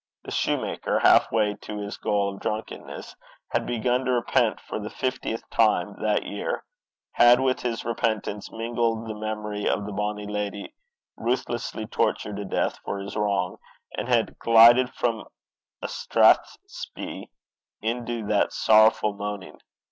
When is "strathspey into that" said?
15.87-18.53